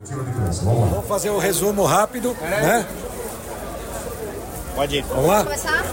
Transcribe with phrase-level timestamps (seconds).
[0.00, 2.86] Vamos fazer um resumo rápido, né?
[4.76, 5.02] Pode ir.
[5.02, 5.42] Vamos lá?
[5.42, 5.84] Começar?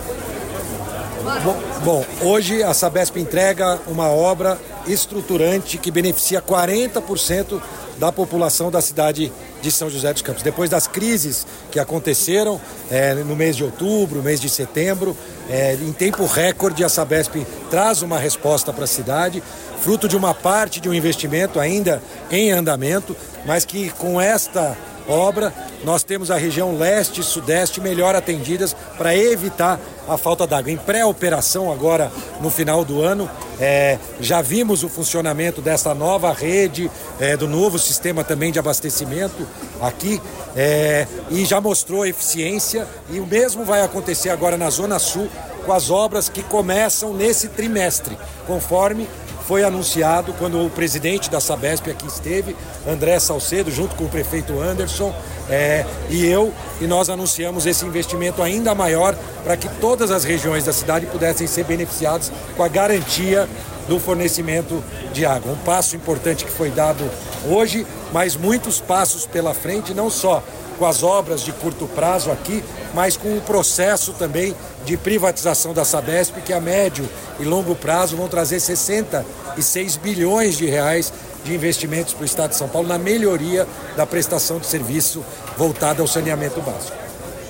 [1.26, 7.60] Bom, bom, hoje a Sabesp entrega uma obra estruturante que beneficia 40%
[7.98, 10.44] da população da cidade de São José dos Campos.
[10.44, 12.62] Depois das crises que aconteceram
[12.92, 15.18] é, no mês de outubro, mês de setembro,
[15.50, 19.42] é, em tempo recorde a Sabesp traz uma resposta para a cidade,
[19.82, 25.54] fruto de uma parte de um investimento ainda em andamento, mas que com esta obra,
[25.84, 30.72] nós temos a região leste e sudeste melhor atendidas para evitar a falta d'água.
[30.72, 33.30] Em pré-operação, agora no final do ano,
[33.60, 39.48] é, já vimos o funcionamento dessa nova rede, é, do novo sistema também de abastecimento
[39.82, 40.22] aqui,
[40.56, 45.30] é, e já mostrou eficiência, e o mesmo vai acontecer agora na Zona Sul
[45.66, 49.08] com as obras que começam nesse trimestre, conforme
[49.48, 52.56] foi anunciado quando o presidente da Sabesp aqui esteve,
[52.88, 55.14] André Salcedo, junto com o prefeito Anderson
[55.50, 60.66] é, e eu, e nós anunciamos esse investimento ainda maior para que todas as regiões
[60.66, 63.48] da cidade pudessem ser beneficiadas com a garantia
[63.88, 65.52] do fornecimento de água.
[65.52, 67.08] Um passo importante que foi dado
[67.48, 70.44] hoje, mas muitos passos pela frente, não só
[70.78, 75.86] com as obras de curto prazo aqui, mas com o processo também de privatização da
[75.86, 77.08] Sabesp, que a médio
[77.40, 81.12] e longo prazo vão trazer 66 bilhões de reais
[81.44, 85.24] de investimentos para o Estado de São Paulo na melhoria da prestação de serviço
[85.58, 86.98] voltada ao saneamento básico.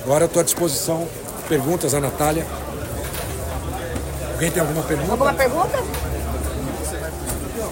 [0.04, 1.08] Agora estou à disposição.
[1.48, 2.46] Perguntas, a Natália.
[4.34, 5.12] Alguém tem alguma pergunta?
[5.12, 5.84] Alguma pergunta?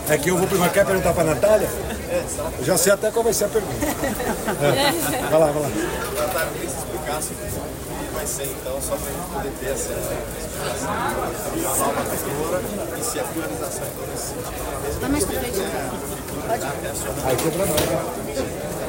[0.09, 0.73] É que eu vou primeiro.
[0.73, 1.69] Quer perguntar para a Natália?
[2.59, 3.73] Eu já sei até qual vai ser a pergunta.
[4.63, 4.91] É.
[5.29, 5.69] Vai lá, vai lá.
[5.69, 9.71] Natália, queria que você explicasse como vai ser então, só para a gente poder ter
[9.71, 10.93] essa explicação
[11.63, 12.61] da nova cultura
[12.99, 14.99] e se a priorização então nesse sentido.
[15.01, 15.59] Vai mais pra frente.
[16.47, 16.65] Pode.
[17.25, 17.81] Aí quebra nós.
[17.81, 17.93] né?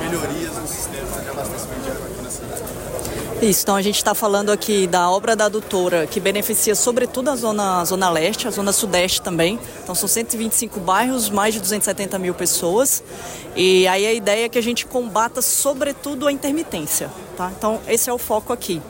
[0.00, 2.62] Melhorias no sistema de abastecimento de água aqui na cidade.
[3.44, 7.36] Isso, então a gente está falando aqui da obra da adutora, que beneficia sobretudo a
[7.36, 9.60] zona, a zona leste, a zona sudeste também.
[9.82, 13.02] Então são 125 bairros, mais de 270 mil pessoas.
[13.54, 17.10] E aí a ideia é que a gente combata sobretudo a intermitência.
[17.36, 17.52] Tá?
[17.54, 18.80] Então esse é o foco aqui.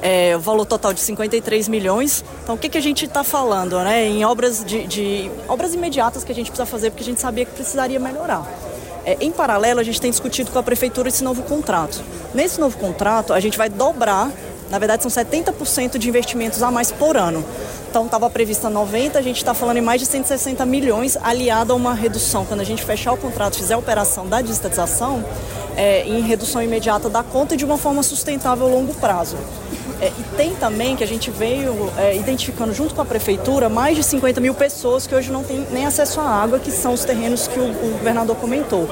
[0.00, 2.24] É, o valor total de 53 milhões.
[2.44, 3.80] Então, o que, que a gente está falando?
[3.80, 4.06] Né?
[4.06, 7.44] Em obras, de, de, obras imediatas que a gente precisa fazer, porque a gente sabia
[7.44, 8.46] que precisaria melhorar.
[9.06, 12.02] É, em paralelo, a gente tem discutido com a prefeitura esse novo contrato.
[12.34, 14.32] Nesse novo contrato, a gente vai dobrar,
[14.68, 17.44] na verdade, são 70% de investimentos a mais por ano.
[17.88, 21.76] Então, estava prevista 90, a gente está falando em mais de 160 milhões, aliado a
[21.76, 22.44] uma redução.
[22.44, 25.24] Quando a gente fechar o contrato, fizer a operação da digitalização,
[25.76, 29.36] é, em redução imediata da conta e de uma forma sustentável a longo prazo.
[30.00, 33.96] É, e tem também que a gente veio é, identificando junto com a prefeitura mais
[33.96, 37.04] de 50 mil pessoas que hoje não têm nem acesso à água, que são os
[37.04, 38.88] terrenos que o, o governador comentou.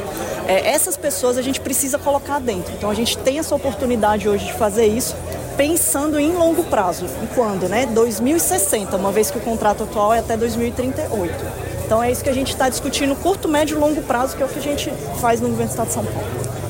[0.46, 2.72] É, essas pessoas a gente precisa colocar dentro.
[2.74, 5.14] Então a gente tem essa oportunidade hoje de fazer isso
[5.56, 7.06] pensando em longo prazo.
[7.22, 7.68] Em quando?
[7.68, 7.86] Né?
[7.86, 11.64] 2060, uma vez que o contrato atual é até 2038.
[11.84, 14.46] Então é isso que a gente está discutindo, curto, médio e longo prazo, que é
[14.46, 14.90] o que a gente
[15.20, 16.63] faz no governo do Estado de São Paulo.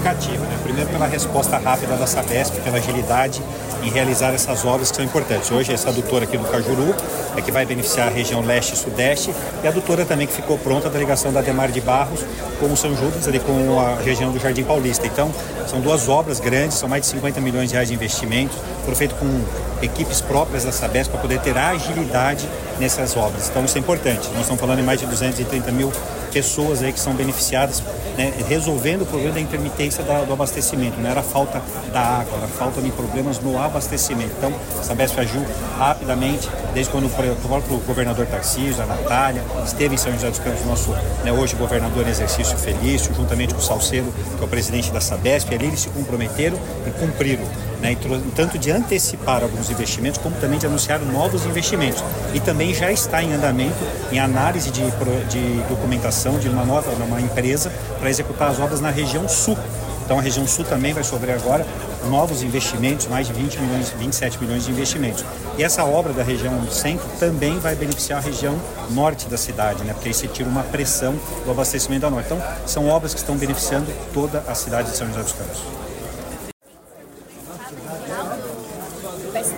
[0.00, 0.58] Menos significativo, né?
[0.62, 3.42] Primeiro pela resposta rápida da Sabesp, pela agilidade
[3.82, 5.50] em realizar essas obras que são importantes.
[5.50, 6.94] Hoje essa adutora aqui do Cajuru
[7.36, 10.58] é que vai beneficiar a região leste e sudeste e a adutora também que ficou
[10.58, 12.20] pronta da ligação da Demar de Barros
[12.58, 15.06] com o São Judas ali com a região do Jardim Paulista.
[15.06, 15.30] Então
[15.66, 19.16] são duas obras grandes, são mais de 50 milhões de reais de investimentos, foram feitos
[19.18, 19.44] com
[19.82, 22.46] equipes próprias da Sabesp para poder ter agilidade
[22.78, 23.48] nessas obras.
[23.48, 24.28] Então isso é importante.
[24.30, 25.90] Nós estamos falando em mais de 230 mil
[26.30, 27.82] pessoas aí que são beneficiadas,
[28.16, 31.00] né, resolvendo o problema da intermitência da, do abastecimento.
[31.00, 31.62] Não era falta
[31.92, 34.32] da água, era falta de problemas no abastecimento.
[34.38, 35.44] Então, a Sabesp agiu
[35.78, 40.90] rapidamente, desde quando o governador Tarcísio, a Natália, esteve em São José dos Campos, nosso
[41.24, 45.00] né, hoje governador em exercício Felício, juntamente com o Salcedo, que é o presidente da
[45.00, 47.44] Sabesp, ali eles se comprometeram e cumpriram.
[47.80, 47.96] Né,
[48.36, 52.04] tanto de antecipar alguns investimentos, como também de anunciar novos investimentos.
[52.34, 53.78] E também já está em andamento,
[54.12, 58.90] em análise de, de documentação de uma nova uma empresa para executar as obras na
[58.90, 59.56] região sul.
[60.04, 61.64] Então a região sul também vai sofrer agora
[62.08, 65.24] novos investimentos, mais de 20 milhões, 27 milhões de investimentos.
[65.56, 68.58] E essa obra da região centro também vai beneficiar a região
[68.90, 69.92] norte da cidade, né?
[69.92, 72.26] Porque aí você tira uma pressão do abastecimento da norte.
[72.26, 75.79] Então são obras que estão beneficiando toda a cidade de São José dos Campos.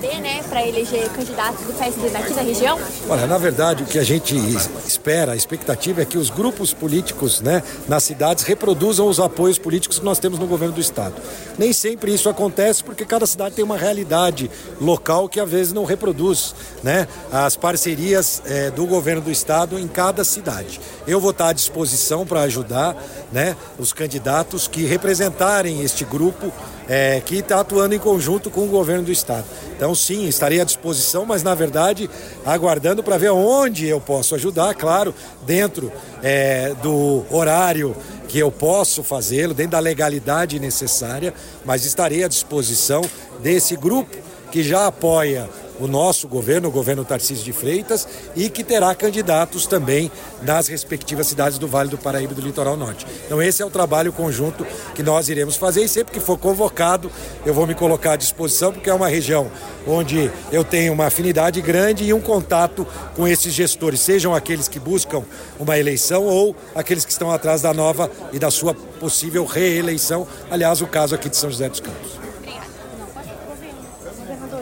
[0.02, 2.78] PSD, né, para eleger candidatos do PSD daqui da região?
[3.08, 4.37] Olha, na verdade, o que a gente
[4.84, 10.00] espera, a expectativa é que os grupos políticos né, nas cidades reproduzam os apoios políticos
[10.00, 11.14] que nós temos no governo do Estado.
[11.56, 14.50] Nem sempre isso acontece porque cada cidade tem uma realidade
[14.81, 19.87] local que às vezes não reproduz né, as parcerias é, do governo do Estado em
[19.87, 20.81] cada cidade.
[21.06, 22.96] Eu vou estar à disposição para ajudar
[23.31, 26.52] né, os candidatos que representarem este grupo
[26.94, 29.47] é, que está atuando em conjunto com o governo do estado.
[29.75, 32.11] Então, sim, estarei à disposição, mas na verdade
[32.44, 35.15] aguardando para ver onde eu posso ajudar, claro,
[35.47, 35.91] dentro
[36.23, 37.97] é, do horário
[38.29, 41.33] que eu posso fazê-lo, dentro da legalidade necessária,
[41.65, 43.00] mas estarei à disposição
[43.43, 44.15] desse grupo
[44.50, 45.49] que já apoia
[45.82, 48.06] o nosso governo, o governo Tarcísio de Freitas,
[48.37, 52.76] e que terá candidatos também nas respectivas cidades do Vale do Paraíba e do Litoral
[52.76, 53.05] Norte.
[53.26, 54.64] Então esse é o trabalho conjunto
[54.94, 57.11] que nós iremos fazer e sempre que for convocado
[57.44, 59.50] eu vou me colocar à disposição porque é uma região
[59.87, 62.87] onde eu tenho uma afinidade grande e um contato
[63.17, 65.25] com esses gestores, sejam aqueles que buscam
[65.58, 70.81] uma eleição ou aqueles que estão atrás da nova e da sua possível reeleição, aliás,
[70.81, 72.21] o caso aqui de São José dos Campos.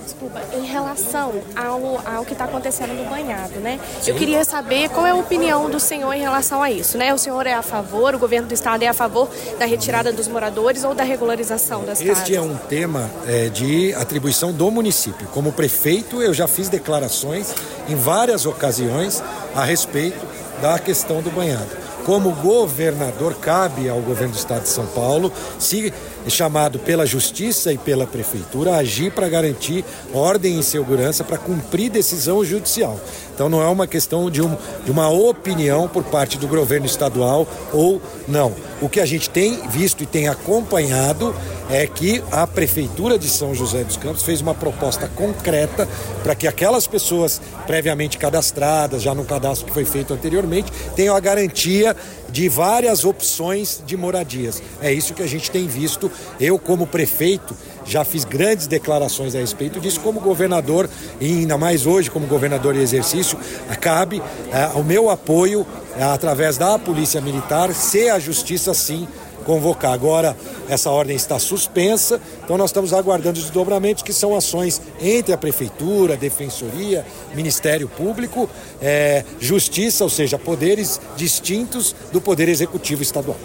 [0.01, 3.79] Desculpa, em relação ao, ao que está acontecendo no banhado, né?
[4.01, 4.11] Sim.
[4.11, 7.13] Eu queria saber qual é a opinião do senhor em relação a isso, né?
[7.13, 10.29] O senhor é a favor, o governo do estado é a favor da retirada dos
[10.29, 12.23] moradores ou da regularização das este casas?
[12.23, 15.27] Este é um tema é, de atribuição do município.
[15.29, 17.55] Como prefeito, eu já fiz declarações
[17.89, 19.23] em várias ocasiões
[19.55, 20.19] a respeito
[20.61, 25.93] da questão do banhado como governador, cabe ao governo do estado de São Paulo, se
[26.29, 32.45] chamado pela justiça e pela prefeitura, agir para garantir ordem e segurança para cumprir decisão
[32.45, 33.01] judicial.
[33.35, 37.47] Então não é uma questão de, um, de uma opinião por parte do governo estadual
[37.73, 38.55] ou não.
[38.83, 41.35] O que a gente tem visto e tem acompanhado
[41.71, 45.89] é que a Prefeitura de São José dos Campos fez uma proposta concreta
[46.23, 51.21] para que aquelas pessoas previamente cadastradas, já no cadastro que foi feito anteriormente, tenham a
[51.21, 51.97] garantia
[52.29, 54.63] de várias opções de moradias.
[54.83, 56.11] É isso que a gente tem visto.
[56.41, 60.89] Eu, como prefeito, já fiz grandes declarações a respeito disso, como governador,
[61.21, 63.39] e ainda mais hoje, como governador em exercício,
[63.81, 64.23] cabe
[64.53, 69.09] é, o meu apoio é, através da Polícia Militar, se a Justiça sim
[69.45, 69.93] convocar.
[69.93, 70.37] Agora,
[70.69, 75.39] essa ordem está suspensa, então nós estamos aguardando os desdobramentos, que são ações entre a
[75.39, 77.05] Prefeitura, Defensoria,
[77.35, 78.49] Ministério Público,
[78.81, 83.37] é, Justiça, ou seja, poderes distintos do Poder Executivo Estadual.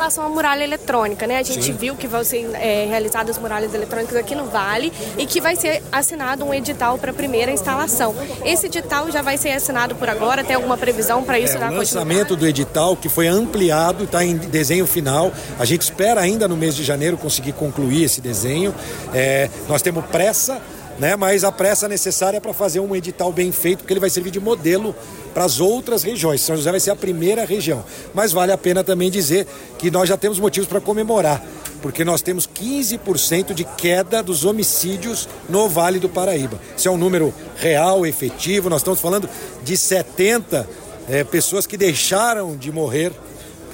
[0.00, 1.36] Relação à muralha eletrônica, né?
[1.36, 1.72] A gente Sim.
[1.74, 5.82] viu que vão ser é, realizadas muralhas eletrônicas aqui no Vale e que vai ser
[5.92, 8.14] assinado um edital para a primeira instalação.
[8.42, 10.42] Esse edital já vai ser assinado por agora?
[10.42, 11.58] Tem alguma previsão para isso?
[11.58, 15.30] É, o lançamento do edital que foi ampliado, está em desenho final.
[15.58, 18.74] A gente espera ainda no mês de janeiro conseguir concluir esse desenho.
[19.12, 20.62] É, nós temos pressa
[21.00, 21.16] né?
[21.16, 24.38] Mas a pressa necessária para fazer um edital bem feito, porque ele vai servir de
[24.38, 24.94] modelo
[25.32, 26.42] para as outras regiões.
[26.42, 27.82] São José vai ser a primeira região.
[28.12, 29.46] Mas vale a pena também dizer
[29.78, 31.42] que nós já temos motivos para comemorar,
[31.80, 36.60] porque nós temos 15% de queda dos homicídios no Vale do Paraíba.
[36.76, 38.68] Isso é um número real, efetivo.
[38.68, 39.26] Nós estamos falando
[39.62, 40.68] de 70
[41.08, 43.10] é, pessoas que deixaram de morrer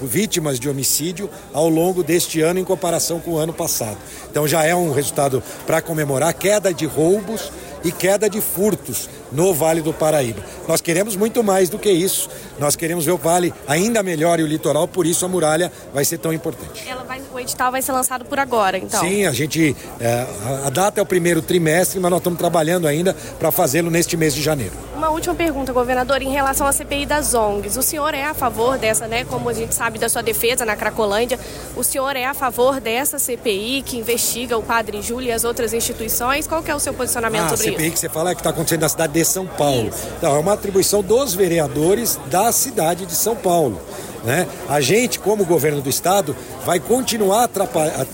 [0.01, 3.97] vítimas de homicídio ao longo deste ano em comparação com o ano passado.
[4.29, 7.51] Então já é um resultado para comemorar queda de roubos
[7.83, 10.41] e queda de furtos no Vale do Paraíba.
[10.67, 12.29] Nós queremos muito mais do que isso.
[12.59, 16.03] Nós queremos ver o Vale ainda melhor e o litoral, por isso a muralha vai
[16.05, 16.83] ser tão importante.
[17.07, 18.99] Vai, o edital vai ser lançado por agora, então?
[18.99, 19.75] Sim, a gente.
[19.99, 20.25] É,
[20.65, 24.33] a data é o primeiro trimestre, mas nós estamos trabalhando ainda para fazê-lo neste mês
[24.33, 24.73] de janeiro.
[24.95, 27.77] Uma última pergunta, governador, em relação à CPI das ONGs.
[27.77, 29.23] O senhor é a favor dessa, né?
[29.25, 31.39] Como a gente sabe da sua defesa na Cracolândia,
[31.75, 35.73] o senhor é a favor dessa CPI que investiga o Padre Júlio e as outras
[35.73, 36.47] instituições?
[36.47, 38.49] Qual que é o seu posicionamento ah, sobre CPI que você fala é que está
[38.49, 39.89] acontecendo na cidade de São Paulo.
[39.89, 40.07] Isso.
[40.17, 43.79] Então, é uma atribuição dos vereadores da cidade de São Paulo.
[44.23, 44.47] Né?
[44.67, 47.49] A gente, como governo do estado, vai continuar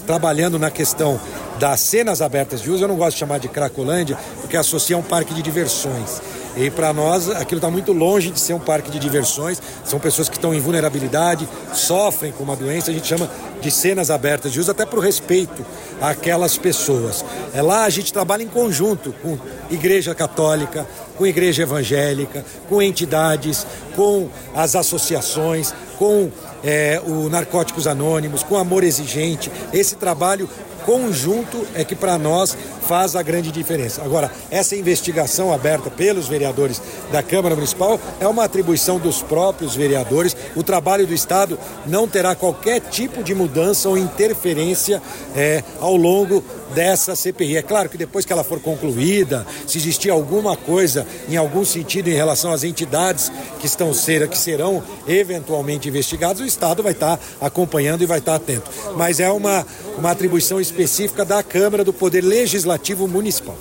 [0.06, 1.20] trabalhando na questão
[1.60, 2.84] das cenas abertas de uso.
[2.84, 6.22] Eu não gosto de chamar de Cracolândia, porque associa a um parque de diversões.
[6.56, 9.62] E para nós aquilo está muito longe de ser um parque de diversões.
[9.84, 12.92] São pessoas que estão em vulnerabilidade, sofrem com uma doença.
[12.92, 13.30] A gente chama
[13.60, 15.66] de cenas abertas de uso até por respeito
[16.02, 17.26] àquelas pessoas.
[17.54, 19.38] É lá a gente trabalha em conjunto com
[19.72, 26.30] Igreja Católica, com Igreja Evangélica, com entidades, com as associações, com
[26.64, 29.52] é, o Narcóticos Anônimos, com Amor Exigente.
[29.72, 30.50] Esse trabalho
[30.86, 34.04] conjunto é que para nós faz a grande diferença.
[34.04, 40.36] Agora, essa investigação aberta pelos vereadores da Câmara Municipal é uma atribuição dos próprios vereadores.
[40.56, 45.02] O trabalho do Estado não terá qualquer tipo de mudança ou interferência
[45.36, 47.58] é, ao longo dessa CPI.
[47.58, 52.10] É claro que depois que ela for concluída, se existir alguma coisa em algum sentido
[52.10, 57.20] em relação às entidades que estão ser, que serão eventualmente investigadas, o Estado vai estar
[57.40, 58.70] acompanhando e vai estar atento.
[58.96, 59.66] Mas é uma,
[59.98, 63.56] uma atribuição específica da Câmara do Poder Legislativo Municipal.